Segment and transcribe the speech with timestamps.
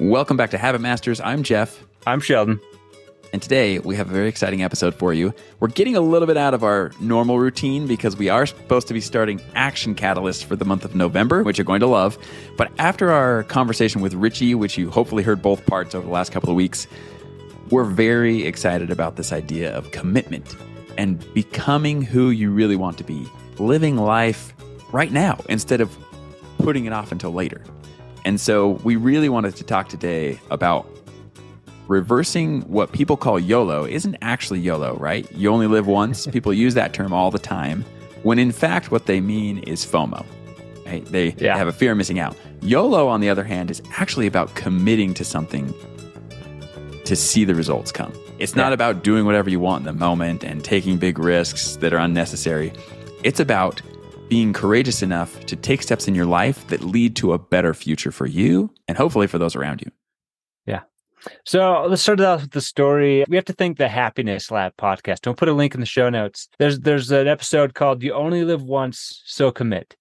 [0.00, 1.20] Welcome back to Habit Masters.
[1.20, 1.84] I'm Jeff.
[2.06, 2.58] I'm Sheldon.
[3.34, 5.34] And today we have a very exciting episode for you.
[5.60, 8.94] We're getting a little bit out of our normal routine because we are supposed to
[8.94, 12.16] be starting Action Catalyst for the month of November, which you're going to love.
[12.56, 16.32] But after our conversation with Richie, which you hopefully heard both parts over the last
[16.32, 16.86] couple of weeks,
[17.68, 20.56] we're very excited about this idea of commitment
[20.96, 23.28] and becoming who you really want to be,
[23.58, 24.54] living life
[24.92, 25.94] right now instead of
[26.56, 27.62] putting it off until later.
[28.24, 30.86] And so we really wanted to talk today about
[31.88, 35.30] reversing what people call YOLO isn't actually YOLO, right?
[35.32, 36.26] You only live once.
[36.32, 37.84] people use that term all the time,
[38.22, 40.24] when in fact, what they mean is FOMO.
[40.86, 41.04] Right?
[41.06, 41.56] They Yeah.
[41.56, 42.36] have a fear of missing out.
[42.62, 45.72] YOLO, on the other hand, is actually about committing to something
[47.04, 48.12] to see the results come.
[48.38, 48.74] It's not Yeah.
[48.74, 52.72] about doing whatever you want in the moment and taking big risks that are unnecessary.
[53.22, 53.82] It's about
[54.30, 58.12] being courageous enough to take steps in your life that lead to a better future
[58.12, 59.90] for you and hopefully for those around you.
[60.66, 60.82] Yeah.
[61.44, 63.24] So let's start off with the story.
[63.28, 65.22] We have to thank the Happiness Lab podcast.
[65.22, 66.48] Don't put a link in the show notes.
[66.58, 69.96] There's there's an episode called "You Only Live Once, So Commit,"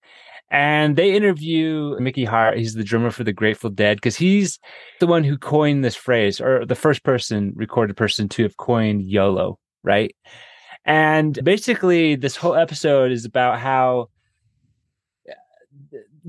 [0.51, 2.57] and they interview Mickey Hart.
[2.57, 4.59] He's the drummer for the Grateful Dead because he's
[4.99, 9.01] the one who coined this phrase, or the first person, recorded person to have coined
[9.01, 10.15] YOLO, right?
[10.85, 14.07] And basically, this whole episode is about how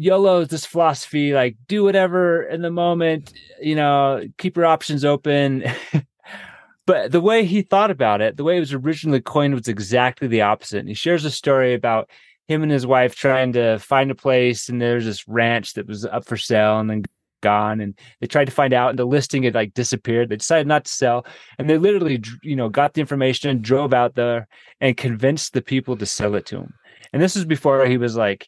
[0.00, 5.04] YOLO is this philosophy like do whatever in the moment, you know, keep your options
[5.04, 5.64] open.
[6.86, 10.26] but the way he thought about it, the way it was originally coined was exactly
[10.26, 10.78] the opposite.
[10.78, 12.08] And he shares a story about
[12.48, 16.06] him and his wife trying to find a place and there's this ranch that was
[16.06, 17.04] up for sale and then
[17.42, 20.66] gone and they tried to find out and the listing had like disappeared they decided
[20.66, 21.24] not to sell
[21.58, 24.46] and they literally you know got the information and drove out there
[24.80, 26.74] and convinced the people to sell it to him
[27.14, 28.46] and this was before he was like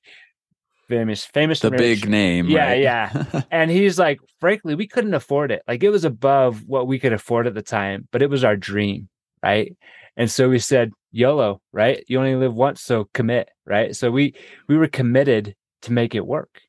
[0.89, 2.49] famous famous The big name.
[2.49, 2.81] Yeah, right?
[2.83, 3.43] yeah.
[3.51, 7.13] and he's like frankly we couldn't afford it like it was above what we could
[7.13, 9.09] afford at the time but it was our dream
[9.43, 9.75] right
[10.17, 14.35] and so we said yolo right you only live once so commit right so we
[14.69, 16.61] we were committed to make it work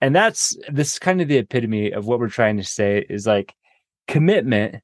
[0.00, 3.26] and that's this is kind of the epitome of what we're trying to say is
[3.26, 3.54] like
[4.08, 4.76] commitment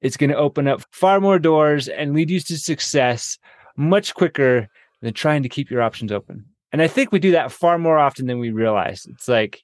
[0.00, 3.38] it's going to open up far more doors and lead you to success
[3.76, 4.68] much quicker
[5.02, 7.98] than trying to keep your options open and i think we do that far more
[7.98, 9.62] often than we realize it's like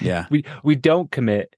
[0.00, 0.26] Yeah.
[0.30, 1.54] we we don't commit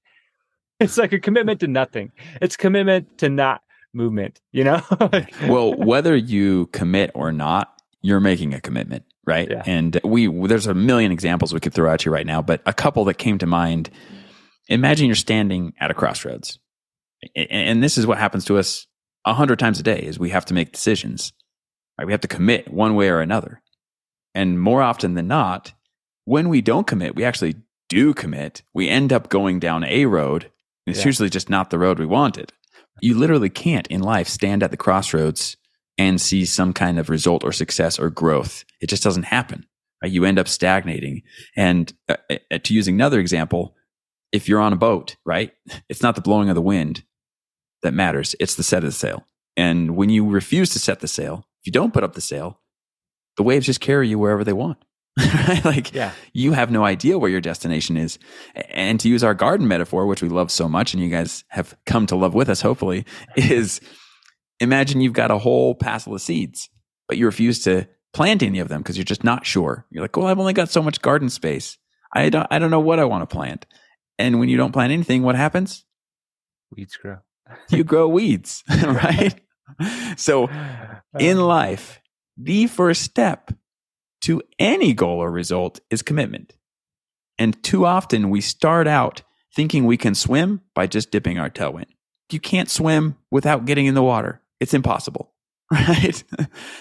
[0.79, 3.61] it's like a commitment to nothing it's commitment to not
[3.93, 4.81] movement you know
[5.47, 9.49] well, whether you commit or not, you're making a commitment, right?
[9.49, 9.63] Yeah.
[9.65, 12.73] And we there's a million examples we could throw at you right now, but a
[12.73, 13.89] couple that came to mind.
[14.67, 16.59] Imagine you're standing at a crossroads,
[17.35, 18.85] and this is what happens to us
[19.25, 21.33] a hundred times a day: is we have to make decisions.
[21.97, 22.05] Right?
[22.05, 23.61] We have to commit one way or another,
[24.35, 25.73] and more often than not,
[26.25, 27.55] when we don't commit, we actually
[27.89, 28.61] do commit.
[28.73, 30.43] We end up going down a road.
[30.85, 31.07] and It's Yeah.
[31.09, 32.51] usually just not the road we wanted.
[33.01, 35.57] You literally can't in life stand at the crossroads
[35.97, 38.63] and see some kind of result or success or growth.
[38.81, 39.65] It just doesn't happen.
[40.03, 40.11] Right?
[40.11, 41.23] You end up stagnating.
[41.55, 43.75] And uh, uh, to use another example,
[44.31, 45.53] if you're on a boat, right,
[45.89, 47.03] it's not the blowing of the wind
[47.81, 48.35] that matters.
[48.39, 49.25] It's the set of the sail.
[49.55, 52.59] And when you refuse to set the sail, if you don't put up the sail,
[53.37, 54.77] the waves just carry you wherever they want.
[55.17, 55.63] right?
[55.63, 58.19] Like yeah you have no idea where your destination is.
[58.69, 61.75] And to use our garden metaphor, which we love so much, and you guys have
[61.85, 63.05] come to love with us, hopefully,
[63.37, 63.79] is
[64.59, 66.69] imagine you've got a whole passel of seeds,
[67.07, 69.85] but you refuse to plant any of them because you're just not sure.
[69.89, 71.77] You're like, well, I've only got so much garden space.
[72.13, 73.65] I don't, I don't know what I want to plant.
[74.17, 75.85] And when you don't plant anything, what happens?
[76.71, 77.17] weeds grow
[77.69, 79.35] You grow weeds, right?
[80.17, 80.49] So
[81.19, 82.01] in um, life,
[82.37, 83.51] the first step
[84.21, 86.53] to any goal or result is commitment.
[87.37, 89.21] And too often we start out
[89.55, 91.85] thinking we can swim by just dipping our toe in.
[92.31, 94.41] You can't swim without getting in the water.
[94.59, 95.33] It's impossible,
[95.71, 96.23] right?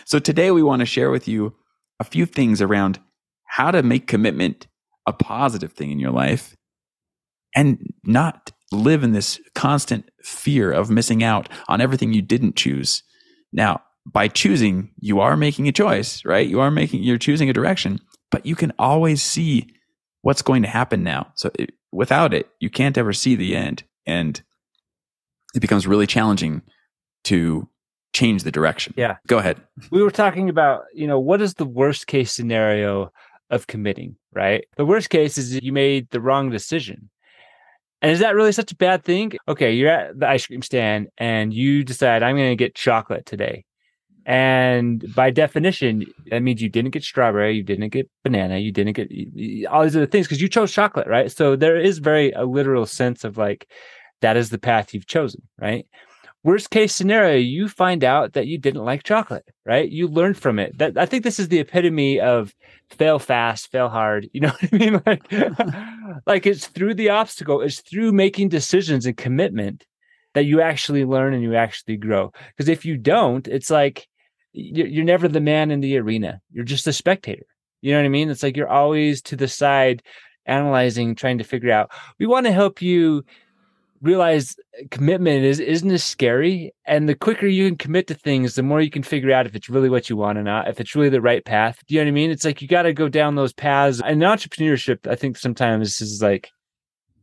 [0.04, 1.54] so today we want to share with you
[2.00, 2.98] a few things around
[3.44, 4.66] how to make commitment
[5.06, 6.56] a positive thing in your life
[7.54, 13.02] and not live in this constant fear of missing out on everything you didn't choose.
[13.52, 16.46] Now, by choosing, you are making a choice, right?
[16.46, 19.68] You are making, you're choosing a direction, but you can always see
[20.22, 21.28] what's going to happen now.
[21.34, 23.84] So it, without it, you can't ever see the end.
[24.06, 24.42] And
[25.54, 26.62] it becomes really challenging
[27.24, 27.68] to
[28.12, 28.94] change the direction.
[28.96, 29.16] Yeah.
[29.26, 29.60] Go ahead.
[29.90, 33.10] we were talking about you know what is the worst case scenario
[33.50, 37.10] of committing right the worst case is you made the wrong decision
[38.00, 41.08] and is that really such a bad thing okay you're at the ice cream stand
[41.18, 43.64] and you decide i'm going to get chocolate today
[44.26, 48.94] And by definition, that means you didn't get strawberry, you didn't get banana, you didn't
[48.94, 49.10] get
[49.66, 51.30] all these other things because you chose chocolate, right?
[51.30, 53.68] So there is very a literal sense of like
[54.22, 55.86] that is the path you've chosen, right?
[56.42, 59.90] Worst case scenario, you find out that you didn't like chocolate, right?
[59.90, 60.76] You learned from it.
[60.78, 62.54] That I think this is the epitome of
[62.90, 64.28] fail fast, fail hard.
[64.32, 65.02] You know what I mean?
[65.04, 65.32] Like,
[66.26, 69.86] like it's through the obstacle, it's through making decisions and commitment
[70.34, 72.32] that you actually learn and you actually grow.
[72.48, 74.06] Because if you don't, it's like
[74.54, 76.40] you're never the man in the arena.
[76.52, 77.46] You're just a spectator.
[77.82, 78.30] You know what I mean?
[78.30, 80.02] It's like you're always to the side,
[80.46, 81.90] analyzing, trying to figure out.
[82.18, 83.24] We want to help you
[84.00, 86.72] realize uh, commitment is isn't as scary.
[86.86, 89.56] And the quicker you can commit to things, the more you can figure out if
[89.56, 91.78] it's really what you want or not, if it's really the right path.
[91.86, 92.30] Do you know what I mean?
[92.30, 94.00] It's like you got to go down those paths.
[94.04, 96.50] And entrepreneurship, I think sometimes is like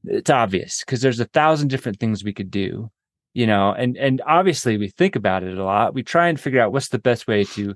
[0.03, 2.91] it's obvious because there's a thousand different things we could do
[3.33, 5.93] you know and and obviously we think about it a lot.
[5.93, 7.75] We try and figure out what's the best way to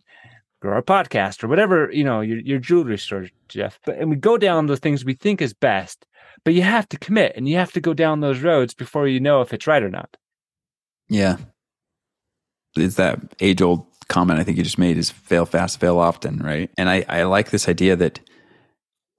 [0.61, 3.79] grow our podcast or whatever you know your, your jewelry store jeff.
[3.85, 6.05] But and we go down the things we think is best
[6.43, 9.19] but you have to commit and you have to go down those roads before you
[9.19, 10.15] know if it's right or not.
[11.09, 11.37] Yeah.
[12.75, 16.37] It's that age old comment i think you just made is fail fast fail often
[16.37, 16.69] right?
[16.77, 18.19] And i i like this idea that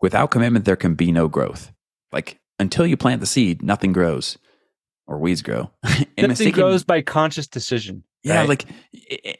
[0.00, 1.72] without commitment there can be no growth.
[2.12, 4.38] Like until you plant the seed nothing grows
[5.06, 5.70] or weeds grow.
[6.16, 8.04] and Nothing grows by conscious decision.
[8.22, 8.48] Yeah, right?
[8.48, 8.66] like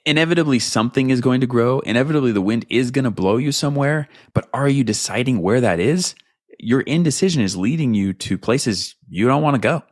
[0.04, 1.80] inevitably something is going to grow.
[1.80, 4.08] Inevitably the wind is going to blow you somewhere.
[4.32, 6.14] But are you deciding where that is?
[6.60, 9.82] Your indecision is leading you to places you don't want to go.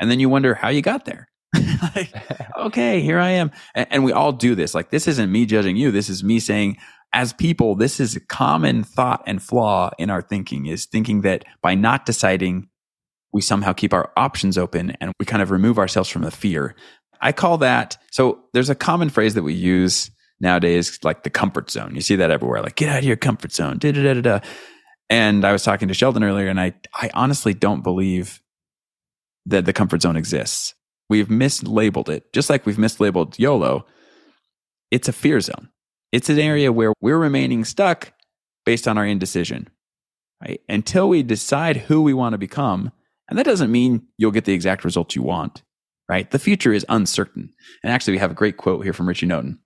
[0.00, 1.28] And then you wonder how you got there.
[1.96, 2.12] like,
[2.58, 3.50] okay, here I am.
[3.74, 4.74] And, and we all do this.
[4.74, 5.90] Like, this isn't me judging you.
[5.90, 6.76] This is me saying,
[7.12, 11.44] as people, this is a common thought and flaw in our thinking is thinking that
[11.62, 12.68] by not deciding
[13.32, 16.74] we somehow keep our options open and we kind of remove ourselves from the fear.
[17.20, 20.10] I call that so there's a common phrase that we use
[20.40, 21.94] nowadays, like the comfort zone.
[21.94, 23.78] You see that everywhere, like get out of your comfort zone.
[23.78, 24.40] Da, da, da, da.
[25.10, 28.42] And I was talking to Sheldon earlier, and I, I honestly don't believe
[29.46, 30.74] that the comfort zone exists.
[31.08, 33.86] We've mislabeled it, just like we've mislabeled YOLO.
[34.90, 35.70] It's a fear zone.
[36.12, 38.12] It's an area where we're remaining stuck
[38.66, 39.68] based on our indecision.
[40.42, 40.60] Right?
[40.68, 42.92] Until we decide who we want to become,
[43.28, 45.62] and that doesn't mean you'll get the exact results you want,
[46.08, 46.30] right?
[46.30, 47.52] The future is uncertain.
[47.82, 49.58] And actually, we have a great quote here from Richie Norton.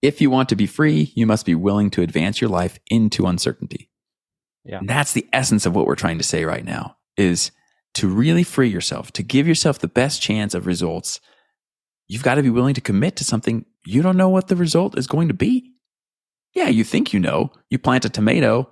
[0.00, 3.26] If you want to be free, you must be willing to advance your life into
[3.26, 3.90] uncertainty.
[4.64, 4.78] Yeah.
[4.78, 7.52] And that's the essence of what we're trying to say right now is
[7.94, 11.20] to really free yourself, to give yourself the best chance of results.
[12.08, 14.98] You've got to be willing to commit to something you don't know what the result
[14.98, 15.72] is going to be.
[16.54, 17.52] Yeah, you think you know.
[17.70, 18.70] You plant a tomato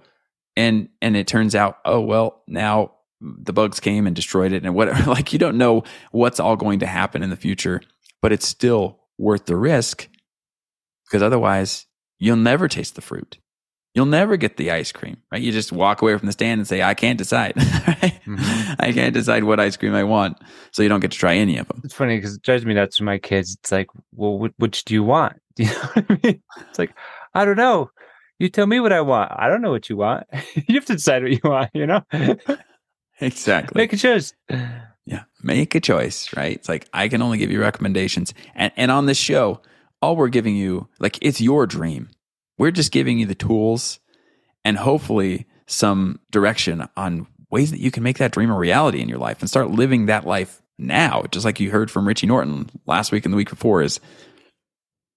[0.57, 4.75] and and it turns out, oh well, now the bugs came and destroyed it and
[4.75, 5.11] whatever.
[5.11, 7.83] Like you don't know what's all going to happen in the future,
[8.23, 10.09] but it's still worth the risk
[11.05, 11.87] because otherwise
[12.19, 13.39] you'll never taste the fruit.
[13.93, 15.43] You'll never get the ice cream, right?
[15.43, 17.57] You just walk away from the stand and say, I can't decide.
[17.57, 18.21] right?
[18.25, 18.73] mm-hmm.
[18.79, 20.39] I can't decide what ice cream I want.
[20.71, 21.81] So you don't get to try any of them.
[21.83, 23.57] It's funny because it drives me nuts with my kids.
[23.61, 25.41] It's like, well, which do you want?
[25.57, 26.43] Do you know what I mean?
[26.69, 26.95] It's like,
[27.35, 27.91] I don't know.
[28.39, 29.33] You tell me what I want.
[29.35, 30.25] I don't know what you want.
[30.55, 32.05] you have to decide what you want, you know?
[33.21, 33.81] Exactly.
[33.81, 34.35] Make a choice.
[35.07, 35.25] Yeah.
[35.43, 36.57] Make a choice, right?
[36.57, 38.33] It's like I can only give you recommendations.
[38.55, 39.61] And and on this show,
[40.03, 42.11] all we're giving you, like it's your dream.
[42.59, 44.01] We're just giving you the tools
[44.65, 49.09] and hopefully some direction on ways that you can make that dream a reality in
[49.09, 51.25] your life and start living that life now.
[51.31, 54.01] Just like you heard from Richie Norton last week and the week before is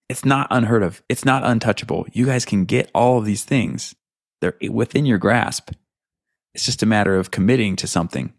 [0.09, 1.03] it's not unheard of.
[1.09, 2.05] It's not untouchable.
[2.13, 3.95] You guys can get all of these things.
[4.41, 5.71] They're within your grasp.
[6.53, 8.33] It's just a matter of committing to something.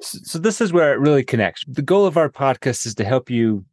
[0.00, 1.64] So this is where it really connects.
[1.66, 3.64] The goal of our podcast is to help you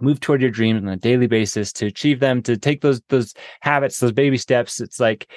[0.00, 3.34] move toward your dreams on a daily basis to achieve them, to take those those
[3.60, 4.80] habits, those baby steps.
[4.80, 5.30] It's like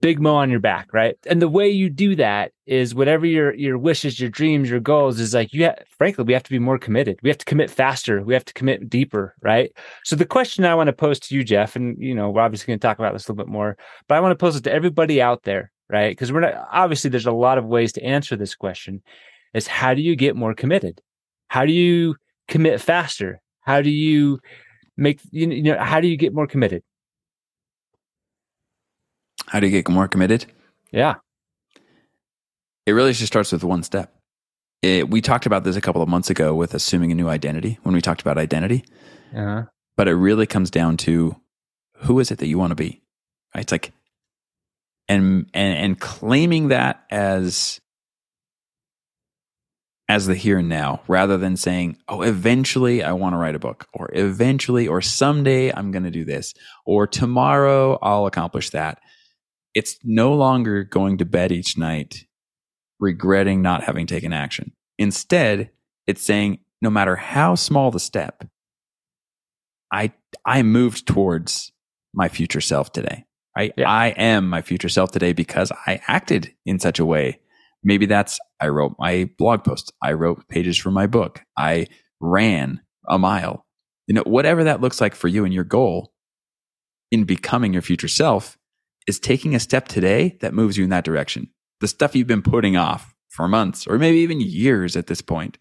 [0.00, 1.16] big mo on your back, right?
[1.26, 5.20] And the way you do that is whatever your your wishes, your dreams, your goals
[5.20, 5.70] is like you.
[5.88, 7.18] Frankly, we have to be more committed.
[7.22, 8.22] We have to commit faster.
[8.22, 9.72] We have to commit deeper, right?
[10.04, 12.66] So the question I want to pose to you, Jeff, and you know we're obviously
[12.66, 13.76] going to talk about this a little bit more,
[14.08, 16.10] but I want to pose it to everybody out there right?
[16.10, 19.02] Because we're not obviously there's a lot of ways to answer this question.
[19.54, 21.02] Is how do you get more committed?
[21.48, 22.16] How do you
[22.48, 23.40] commit faster?
[23.60, 24.40] How do you
[24.96, 26.82] make you know how do you get more committed?
[29.46, 30.46] How do you get more committed?
[30.90, 31.16] Yeah.
[32.86, 34.14] It really just starts with one step.
[34.80, 37.78] It, we talked about this a couple of months ago with assuming a new identity
[37.82, 38.84] when we talked about identity.
[39.36, 39.64] Uh-huh.
[39.96, 41.36] But it really comes down to
[41.98, 43.02] who is it that you want to be?
[43.54, 43.62] Right?
[43.62, 43.92] It's like
[45.08, 47.80] and and and claiming that as
[50.08, 53.60] as the here and now rather than saying, oh, eventually I want to write a
[53.60, 56.52] book, or eventually, or someday I'm going to do this,
[56.84, 58.98] or tomorrow I'll accomplish that.
[59.74, 62.26] It's no longer going to bed each night
[63.00, 64.72] regretting not having taken action.
[64.98, 65.70] Instead,
[66.06, 68.44] it's saying, no matter how small the step,
[69.90, 70.12] I
[70.44, 71.72] I moved towards
[72.12, 73.24] my future self today.
[73.56, 73.72] Right?
[73.76, 73.90] Yeah.
[73.90, 77.40] I am my future self today because I acted in such a way.
[77.84, 79.92] Maybe that's I wrote my blog post.
[80.02, 81.42] I wrote pages for my book.
[81.56, 81.88] I
[82.20, 83.66] ran a mile.
[84.06, 86.12] You know, whatever that looks like for you and your goal
[87.10, 88.56] in becoming your future self
[89.06, 91.48] is taking a step today that moves you in that direction.
[91.80, 95.58] The stuff you've been putting off for months or maybe even years at this point.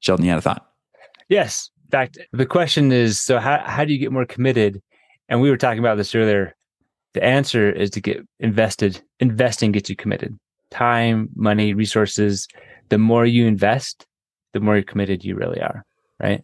[0.00, 0.66] Sheldon, you had a thought?
[1.28, 1.70] Yes.
[1.84, 4.80] In fact, the question is so how, how do you get more committed?
[5.28, 6.54] And we were talking about this earlier.
[7.14, 9.00] The answer is to get invested.
[9.20, 10.36] Investing gets you committed.
[10.70, 12.48] Time, money, resources.
[12.88, 14.06] The more you invest,
[14.52, 15.84] the more committed you really are.
[16.20, 16.42] Right.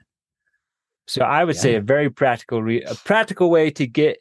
[1.07, 1.63] So I would yeah.
[1.63, 4.19] say a very practical, re- a practical way to get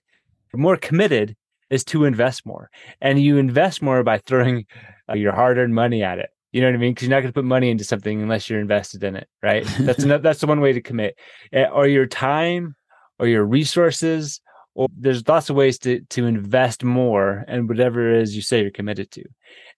[0.56, 1.36] more committed
[1.70, 2.70] is to invest more.
[3.00, 4.66] And you invest more by throwing
[5.08, 6.30] uh, your hard-earned money at it.
[6.51, 6.94] You know what I mean?
[6.94, 9.63] Because you're not going to put money into something unless you're invested in it, right?
[9.80, 11.16] That's another, that's the one way to commit,
[11.54, 12.75] eh, or your time,
[13.20, 14.42] or your resources,
[14.75, 18.61] or there's lots of ways to to invest more and whatever it is you say
[18.61, 19.23] you're committed to,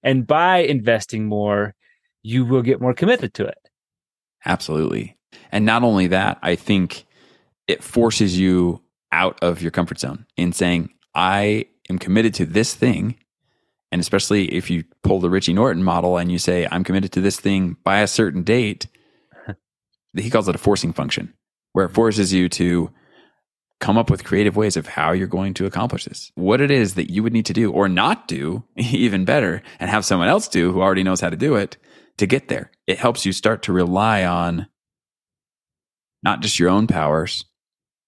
[0.04, 1.76] and by investing more,
[2.24, 3.58] you will get more committed to it.
[4.46, 5.18] Absolutely,
[5.52, 7.06] and not only that, I think
[7.68, 8.82] it forces you
[9.12, 13.16] out of your comfort zone in saying, "I am committed to this thing."
[13.92, 17.20] And especially if you pull the Richie Norton model and you say, I'm committed to
[17.20, 18.88] this thing by a certain date,
[20.16, 21.34] he calls it a forcing function,
[21.74, 22.90] where it forces you to
[23.82, 26.32] come up with creative ways of how you're going to accomplish this.
[26.36, 29.90] What it is that you would need to do or not do, even better, and
[29.90, 31.78] have someone else do who already knows how to do it
[32.18, 32.72] to get there.
[32.88, 34.68] It helps you start to rely on
[36.24, 37.44] not just your own powers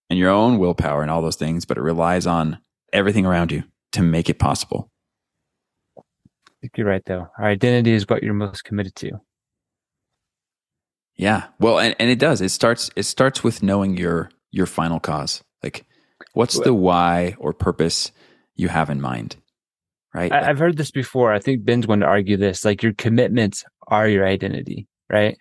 [0.10, 2.60] and your own willpower and all those things, but it relies on
[2.94, 4.92] everything around you to make it possible
[6.64, 7.28] think you're right though.
[7.38, 9.12] Our identity is what you're most committed to.
[11.18, 11.48] Yeah.
[11.60, 12.40] Well, and, and it does.
[12.40, 15.44] It starts it starts with knowing your your final cause.
[15.64, 15.86] Like
[16.34, 18.12] what's the why or purpose
[18.56, 19.38] you have in mind?
[20.14, 20.32] Right?
[20.32, 21.34] I, have heard this before.
[21.34, 22.64] I think Ben's going to argue this.
[22.64, 25.38] Like your commitments are your identity, right?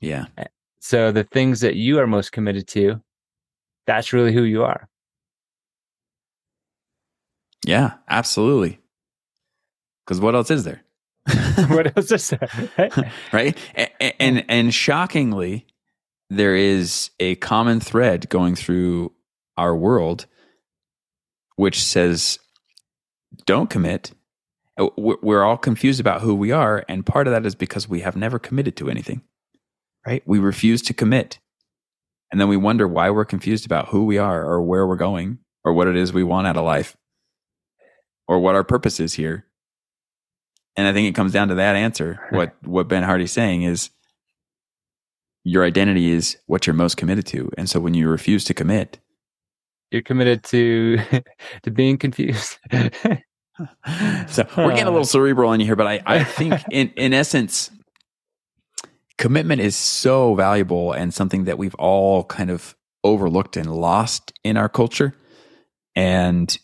[0.00, 0.26] Yeah.
[0.78, 3.00] So the things that you are most committed to,
[3.86, 4.88] that's really who you are.
[7.64, 8.78] Yeah, absolutely.
[10.04, 10.82] Because what else is there?
[11.68, 13.12] what else is there?
[13.32, 13.58] right?
[13.74, 15.66] And, and and shockingly,
[16.30, 19.12] there is a common thread going through
[19.56, 20.26] our world,
[21.56, 22.38] which says,
[23.44, 24.12] "Don't commit."
[24.78, 28.00] Uh, we're all confused about who we are, and part of that is because we
[28.00, 29.22] have never committed to anything.
[30.06, 30.22] Right?
[30.26, 31.38] We refuse to commit,
[32.30, 35.38] and then we wonder why we're confused about who we are, or where we're going,
[35.64, 36.96] or what it is we want out of life,
[38.28, 39.46] or what our purpose is here
[40.76, 42.20] and I think it comes down to that answer.
[42.30, 43.90] What what Ben Hardy's saying is
[45.44, 47.50] your identity is what you're most committed to.
[47.56, 48.98] And so when you refuse to commit,
[49.96, 50.98] you're committed to
[51.62, 52.58] to being confused.
[54.28, 54.90] so we're getting a uh.
[54.90, 57.70] little cerebral on you here, but I, I think in, in essence,
[59.18, 64.56] commitment is so valuable and something that we've all kind of overlooked and lost in
[64.56, 65.14] our culture.
[65.94, 66.56] And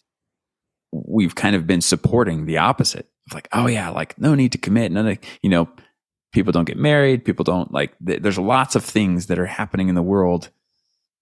[0.93, 4.59] we've kind of been supporting the opposite of like, oh yeah, like no need to
[4.59, 4.93] commit.
[4.93, 5.71] None of, you know,
[6.33, 7.25] people don't get married.
[7.25, 10.51] People don't like, th- there's lots of things that are happening in the world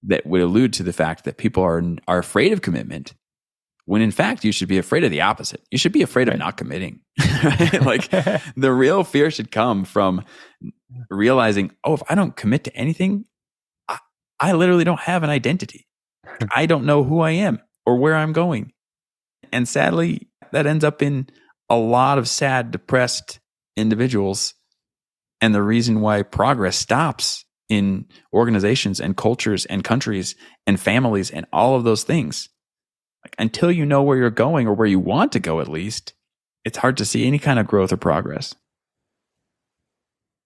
[0.02, 3.14] that would allude to the fact that people are, are afraid of commitment
[3.90, 5.62] when in fact you should be afraid of the opposite.
[5.72, 6.34] You should be afraid right.
[6.34, 7.00] of not committing.
[7.82, 10.24] like the real fear should come from
[11.08, 13.24] realizing, oh, if I don't commit to anything,
[13.88, 13.98] I,
[14.38, 15.88] I literally don't have an identity.
[16.54, 18.72] I don't know who I am or where I'm going.
[19.52, 21.28] And sadly, that ends up in
[21.68, 23.40] a lot of sad, depressed
[23.76, 24.54] individuals.
[25.40, 30.34] And the reason why progress stops in organizations and cultures and countries
[30.66, 32.50] and families and all of those things.
[33.24, 36.12] Like, until you know where you're going or where you want to go, at least,
[36.64, 38.54] it's hard to see any kind of growth or progress.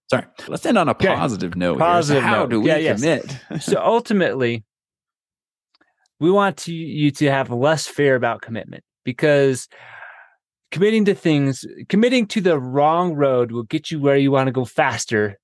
[0.09, 1.59] Sorry, let's end on a positive okay.
[1.59, 1.79] note.
[1.79, 2.51] Positive so how note.
[2.51, 3.37] do we yeah, commit?
[3.49, 3.65] Yes.
[3.71, 4.63] so ultimately,
[6.19, 9.67] we want to, you to have less fear about commitment because
[10.71, 14.51] committing to things, committing to the wrong road will get you where you want to
[14.51, 15.39] go faster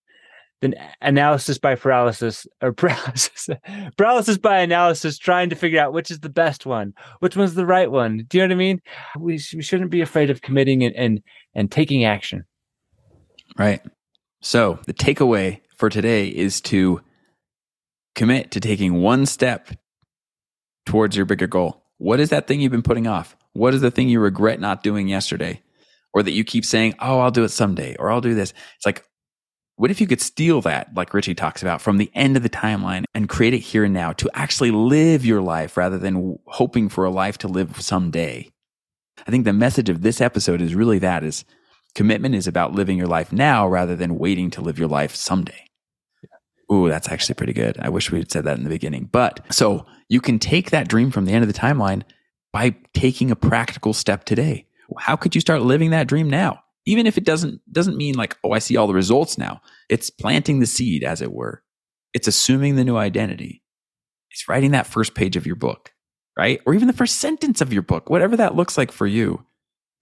[0.62, 3.50] than analysis by paralysis or paralysis,
[3.98, 7.66] paralysis by analysis, trying to figure out which is the best one, which one's the
[7.66, 8.26] right one.
[8.28, 8.82] Do you know what I mean?
[9.20, 11.22] We, we shouldn't be afraid of committing and, and,
[11.54, 12.46] and taking action.
[13.58, 13.82] Right.
[14.42, 17.02] So, the takeaway for today is to
[18.16, 19.70] commit to taking one step
[20.86, 21.84] towards your bigger goal.
[21.98, 23.36] What is that thing you've been putting off?
[23.54, 25.62] What is the thing you regret not doing yesterday?
[26.14, 28.54] Or that you keep saying, oh, I'll do it someday, or I'll do this.
[28.76, 29.06] It's like,
[29.76, 32.50] what if you could steal that, like Richie talks about, from the end of the
[32.50, 36.90] timeline and create it here and now to actually live your life rather than hoping
[36.90, 38.50] for a life to live someday?
[39.26, 41.46] I think the message of this episode is really that is
[41.96, 45.66] commitment is about living your life now rather than waiting to live your life someday.
[46.72, 47.78] Ooh, that's actually pretty good.
[47.80, 49.10] I wish we had said that in the beginning.
[49.12, 52.04] But so you can take that dream from the end of the timeline
[52.54, 54.66] by taking a practical step today.
[54.98, 56.64] How could you start living that dream now?
[56.86, 59.62] Even if it doesn't doesn't mean like, oh, I see all the results now.
[59.90, 61.64] It's planting the seed, as it were.
[62.14, 63.62] It's assuming the new identity.
[64.32, 65.92] It's writing that first page of your book,
[66.38, 66.60] right?
[66.66, 69.46] Or even the first sentence of your book, whatever that looks like for you.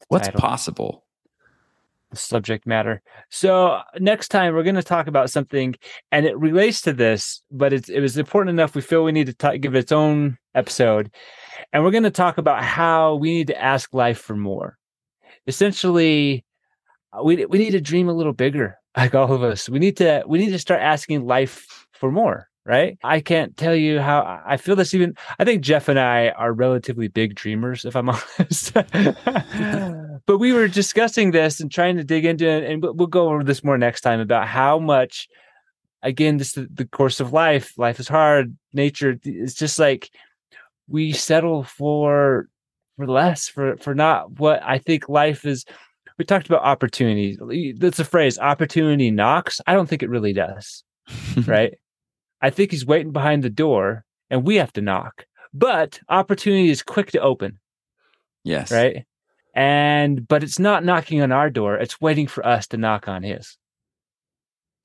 [0.07, 0.41] What's Title.
[0.41, 1.05] possible?
[2.09, 3.01] the subject matter.
[3.29, 5.75] So next time we're going to talk about something,
[6.12, 8.75] and it relates to this, but it's, it was important enough.
[8.75, 11.12] We feel we need to ta- give it its own episode,
[11.71, 14.77] and we're going to talk about how we need to ask life for more.
[15.48, 16.45] Essentially,
[17.11, 19.69] Uh, we we need to dream a little bigger, like all of us.
[19.69, 22.47] We need to we need to start asking life for more.
[22.65, 22.99] Right?
[23.03, 24.93] I can't tell you how I feel this.
[24.93, 28.73] Even I think Jeff and I are relatively big dreamers, if I'm honest.
[30.27, 33.43] but we were discussing this and trying to dig into it, and we'll go over
[33.43, 35.27] this more next time about how much.
[36.03, 37.73] Again, this is the course of life.
[37.77, 38.55] Life is hard.
[38.71, 40.09] Nature is just like
[40.87, 42.49] we settle for
[42.97, 45.65] for less for for not what I think life is.
[46.19, 47.73] We talked about opportunity.
[47.77, 48.38] That's a phrase.
[48.38, 49.61] Opportunity knocks.
[49.65, 50.83] I don't think it really does.
[51.47, 51.73] right.
[52.41, 55.25] I think he's waiting behind the door, and we have to knock.
[55.53, 57.59] But opportunity is quick to open.
[58.43, 58.69] Yes.
[58.71, 59.05] Right.
[59.55, 61.77] And but it's not knocking on our door.
[61.77, 63.57] It's waiting for us to knock on his.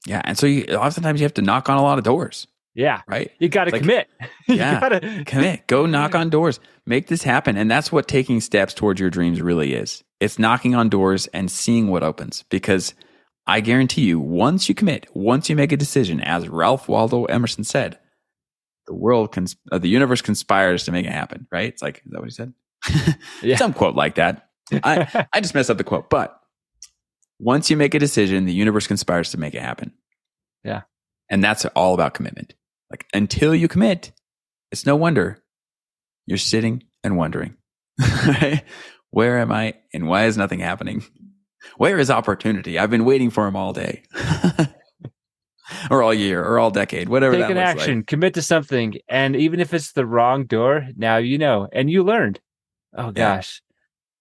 [0.07, 0.23] Yeah.
[0.25, 2.47] And so you oftentimes you have to knock on a lot of doors.
[2.75, 3.03] Yeah.
[3.09, 3.33] Right.
[3.41, 4.09] You got to Like- commit.
[4.49, 4.79] you Yeah.
[4.81, 5.67] gotta Commit.
[5.67, 6.61] Go knock on doors.
[6.87, 7.57] Make this happen.
[7.57, 10.04] And that's what taking steps towards your dreams really is.
[10.21, 12.45] It's knocking on doors and seeing what opens.
[12.49, 12.95] Because
[13.47, 17.65] I guarantee you, once you commit, once you make a decision, as Ralph Waldo Emerson
[17.65, 17.99] said,
[18.87, 21.47] the world, cons- uh, the universe conspires to make it happen.
[21.51, 21.69] Right?
[21.69, 22.53] It's like, is that what he said?
[23.43, 23.57] Yeah.
[23.57, 24.49] Some quote like that.
[24.73, 26.09] I, I just messed up the quote.
[26.09, 26.39] But
[27.39, 29.93] once you make a decision, the universe conspires to make it happen.
[30.63, 30.83] Yeah.
[31.31, 32.55] And that's all about commitment.
[32.91, 34.13] Like until you commit,
[34.71, 35.43] it's no wonder
[36.27, 37.57] you're sitting and wondering,
[38.01, 38.63] right?
[39.15, 41.05] Where am I and why is nothing happening?
[41.77, 42.81] Where is opportunity?
[42.81, 44.03] I've been waiting for him all day.
[45.91, 49.61] or all year or all decade, whatever take an action, commit to something, and even
[49.61, 52.41] if it's the wrong door, now you know, and you learned.
[52.97, 53.37] Oh Yeah.
[53.37, 53.63] gosh,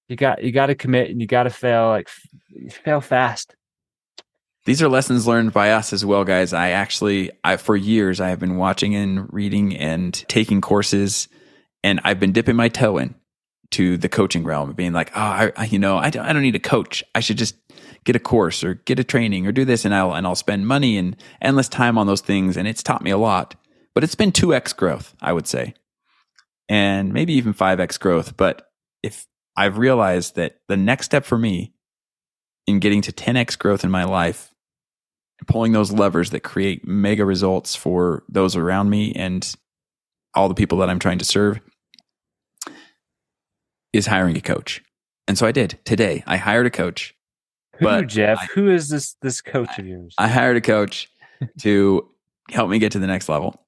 [0.10, 3.56] you got you got to commit, and you got to fail like f- fail fast.
[4.66, 8.30] these are lessons learned by us as well guys i actually I, for years i
[8.30, 11.28] have been watching and reading and taking courses
[11.84, 13.16] and i've been dipping my toe in
[13.74, 16.34] to the coaching realm of being like oh I, I you know I don't, I
[16.34, 17.04] don't need a coach.
[17.14, 17.56] I should just
[18.04, 20.68] get a course or get a training or do this and i'll and i'll spend
[20.68, 22.58] money and endless time on those things.
[22.58, 23.56] And it's taught me a lot
[23.94, 25.74] but it's been 2x growth i would say
[26.70, 28.38] and maybe even 5x growth.
[28.38, 28.70] But
[29.02, 31.74] if i've realized that the next step for me
[32.66, 34.54] in getting to 10x growth in my life
[35.48, 39.56] pulling those levers that create mega results for those around me and
[40.36, 41.60] all the people that I'm trying to serve
[43.94, 44.84] is hiring a coach.
[45.28, 46.24] And so I did today.
[46.28, 47.16] I hired a coach.
[47.78, 48.40] Who, But Jeff?
[48.42, 50.14] I- who is this this coach of yours?
[50.18, 51.10] I hired a coach
[51.62, 52.10] to
[52.50, 53.60] help me get to the next level.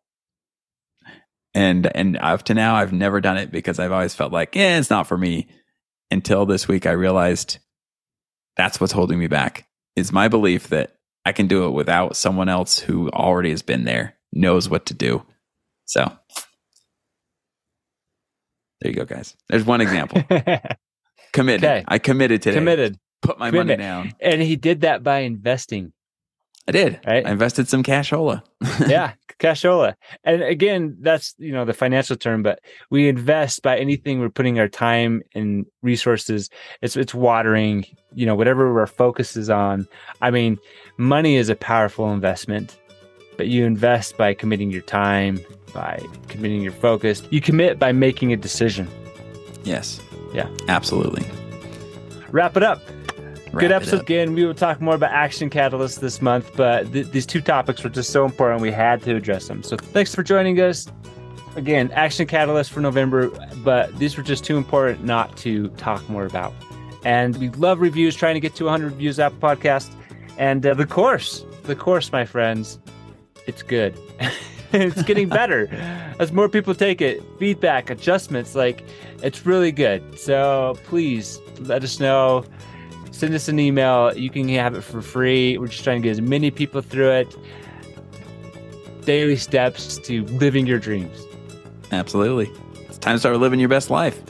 [1.53, 4.77] And and up to now I've never done it because I've always felt like, yeah,
[4.77, 5.47] it's not for me.
[6.11, 7.59] Until this week I realized
[8.57, 9.67] that's what's holding me back.
[9.95, 13.85] Is my belief that I can do it without someone else who already has been
[13.85, 15.25] there, knows what to do.
[15.85, 16.11] So
[18.85, 19.35] there you go, guys.
[19.49, 20.21] There's one example.
[21.33, 21.63] Committed.
[21.65, 21.83] Okay.
[21.87, 22.55] I committed today.
[22.57, 23.79] Committed, Put my Commitment.
[23.79, 24.13] money down.
[24.21, 25.91] and he did that by investing.
[26.67, 26.99] I did.
[27.05, 27.25] Right.
[27.25, 28.43] I invested some cashola.
[28.87, 29.95] yeah, cashola.
[30.23, 34.59] And again, that's you know the financial term, but we invest by anything we're putting
[34.59, 36.49] our time and resources.
[36.81, 39.87] It's it's watering, you know, whatever our focus is on.
[40.21, 40.57] I mean,
[40.97, 42.77] money is a powerful investment,
[43.37, 45.39] but you invest by committing your time,
[45.73, 47.23] by committing your focus.
[47.29, 48.87] You commit by making a decision.
[49.63, 49.99] yes.
[50.33, 50.49] Yeah.
[50.67, 51.25] Absolutely.
[52.29, 52.81] Wrap it up.
[53.53, 54.33] Wrap Good episode again.
[54.33, 57.89] We will talk more about action catalysts this month, but th- these two topics were
[57.89, 58.61] just so important.
[58.61, 59.63] We had to address them.
[59.63, 60.87] So thanks for joining us.
[61.55, 63.29] Again, action catalyst for November,
[63.63, 66.51] but these were just too important not to talk more about.
[67.05, 69.89] And we love reviews, trying to get to 100 reviews Apple Podcast.
[70.37, 72.77] And uh, the course, the course, my friends,
[73.45, 73.97] it's good.
[74.73, 75.67] it's getting better
[76.19, 77.23] as more people take it.
[77.39, 78.83] Feedback, adjustments, like
[79.23, 80.19] it's really good.
[80.19, 82.45] So please let us know.
[83.11, 84.15] Send us an email.
[84.15, 85.57] You can have it for free.
[85.57, 87.35] We're just trying to get as many people through it.
[89.05, 91.25] Daily steps to living your dreams.
[91.91, 92.51] Absolutely.
[92.87, 94.21] It's time to start living your best life.